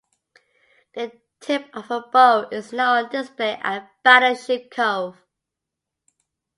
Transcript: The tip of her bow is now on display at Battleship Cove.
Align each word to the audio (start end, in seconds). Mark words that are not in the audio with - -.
The 0.95 1.11
tip 1.41 1.69
of 1.75 1.85
her 1.85 2.03
bow 2.11 2.47
is 2.49 2.73
now 2.73 2.93
on 2.95 3.11
display 3.11 3.53
at 3.61 3.87
Battleship 4.01 4.71
Cove. 4.71 5.21